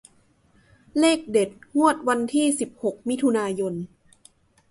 [0.99, 3.73] เลขเด็ดงวดวันที่สิบหกมิถุนายน